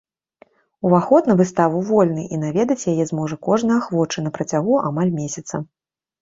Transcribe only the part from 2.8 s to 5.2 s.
яе зможа кожны ахвочы на працягу амаль